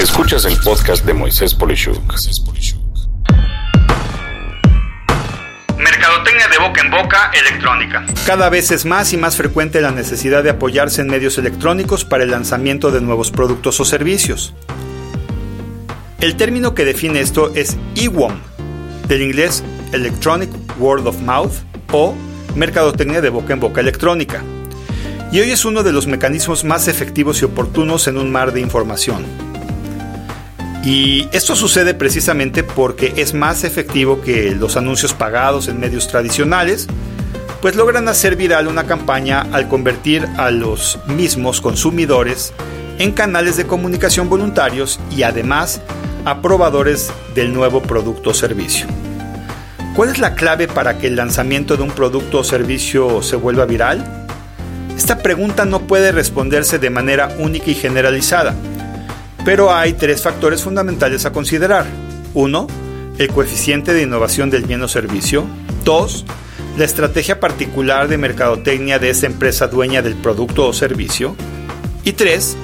[0.00, 2.02] Escuchas el podcast de Moisés Polishuk.
[5.78, 8.06] Mercadotecnia de boca en boca electrónica.
[8.26, 12.24] Cada vez es más y más frecuente la necesidad de apoyarse en medios electrónicos para
[12.24, 14.54] el lanzamiento de nuevos productos o servicios.
[16.20, 18.32] El término que define esto es EWOM,
[19.08, 19.62] del inglés
[19.92, 21.52] Electronic Word of Mouth
[21.92, 22.14] o
[22.56, 24.42] Mercadotecnia de boca en boca electrónica.
[25.30, 28.60] Y hoy es uno de los mecanismos más efectivos y oportunos en un mar de
[28.60, 29.41] información.
[30.84, 36.88] Y esto sucede precisamente porque es más efectivo que los anuncios pagados en medios tradicionales,
[37.60, 42.52] pues logran hacer viral una campaña al convertir a los mismos consumidores
[42.98, 45.80] en canales de comunicación voluntarios y además
[46.24, 48.86] aprobadores del nuevo producto o servicio.
[49.94, 53.66] ¿Cuál es la clave para que el lanzamiento de un producto o servicio se vuelva
[53.66, 54.26] viral?
[54.96, 58.56] Esta pregunta no puede responderse de manera única y generalizada
[59.44, 61.86] pero hay tres factores fundamentales a considerar.
[62.34, 62.66] Uno,
[63.18, 65.44] el coeficiente de innovación del bien o servicio.
[65.84, 66.24] Dos,
[66.76, 71.36] la estrategia particular de mercadotecnia de esa empresa dueña del producto o servicio.
[72.04, 72.56] Y tres,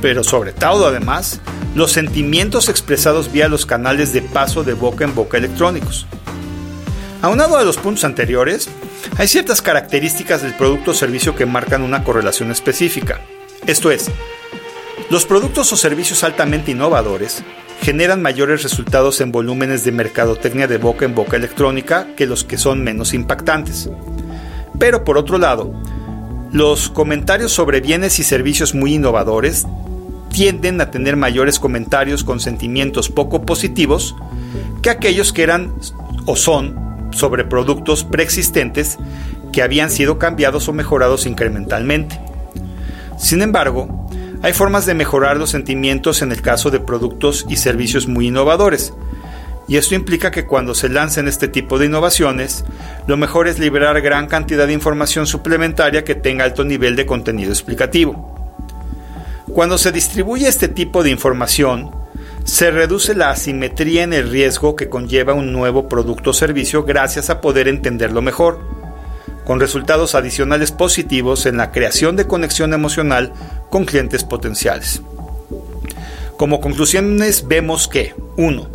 [0.00, 1.40] pero sobre todo además,
[1.74, 6.06] los sentimientos expresados vía los canales de paso de boca en boca electrónicos.
[7.22, 8.68] Aunado a los puntos anteriores,
[9.18, 13.20] hay ciertas características del producto o servicio que marcan una correlación específica.
[13.66, 14.10] Esto es,
[15.08, 17.42] los productos o servicios altamente innovadores
[17.82, 22.58] generan mayores resultados en volúmenes de mercadotecnia de boca en boca electrónica que los que
[22.58, 23.88] son menos impactantes.
[24.78, 25.72] Pero por otro lado,
[26.52, 29.66] los comentarios sobre bienes y servicios muy innovadores
[30.30, 34.14] tienden a tener mayores comentarios con sentimientos poco positivos
[34.82, 35.74] que aquellos que eran
[36.26, 38.98] o son sobre productos preexistentes
[39.52, 42.20] que habían sido cambiados o mejorados incrementalmente.
[43.18, 44.08] Sin embargo,
[44.42, 48.94] hay formas de mejorar los sentimientos en el caso de productos y servicios muy innovadores.
[49.68, 52.64] Y esto implica que cuando se lancen este tipo de innovaciones,
[53.06, 57.52] lo mejor es liberar gran cantidad de información suplementaria que tenga alto nivel de contenido
[57.52, 58.54] explicativo.
[59.52, 61.90] Cuando se distribuye este tipo de información,
[62.44, 67.30] se reduce la asimetría en el riesgo que conlleva un nuevo producto o servicio gracias
[67.30, 68.79] a poder entenderlo mejor
[69.50, 73.32] con resultados adicionales positivos en la creación de conexión emocional
[73.68, 75.02] con clientes potenciales.
[76.36, 78.70] Como conclusiones vemos que 1.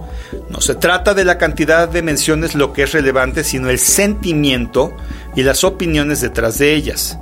[0.49, 4.91] No se trata de la cantidad de menciones lo que es relevante, sino el sentimiento
[5.33, 7.19] y las opiniones detrás de ellas.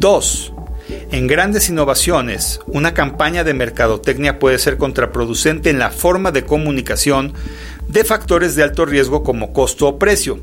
[0.00, 0.52] 2.
[1.12, 7.34] En grandes innovaciones, una campaña de mercadotecnia puede ser contraproducente en la forma de comunicación
[7.86, 10.40] de factores de alto riesgo como costo o precio,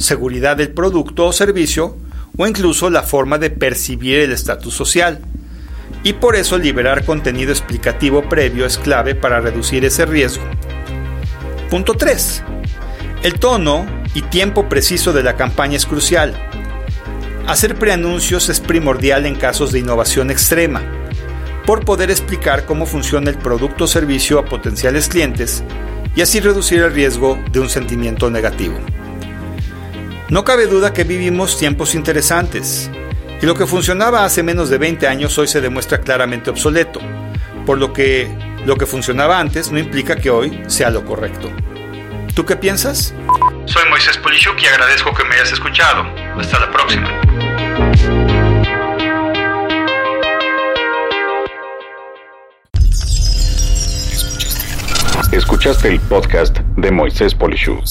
[0.00, 1.96] seguridad del producto o servicio
[2.36, 5.20] o incluso la forma de percibir el estatus social.
[6.02, 10.42] Y por eso liberar contenido explicativo previo es clave para reducir ese riesgo.
[11.68, 12.42] Punto 3.
[13.22, 16.34] El tono y tiempo preciso de la campaña es crucial.
[17.46, 20.80] Hacer preanuncios es primordial en casos de innovación extrema,
[21.66, 25.62] por poder explicar cómo funciona el producto o servicio a potenciales clientes
[26.16, 28.78] y así reducir el riesgo de un sentimiento negativo.
[30.30, 32.88] No cabe duda que vivimos tiempos interesantes,
[33.42, 37.00] y lo que funcionaba hace menos de 20 años hoy se demuestra claramente obsoleto,
[37.66, 38.30] por lo que
[38.64, 41.50] lo que funcionaba antes no implica que hoy sea lo correcto.
[42.32, 43.12] ¿Tú qué piensas?
[43.64, 46.04] Soy Moisés Polishuk y agradezco que me hayas escuchado.
[46.38, 47.10] Hasta la próxima.
[55.32, 57.84] Escuchaste el podcast de Moisés Polishuk.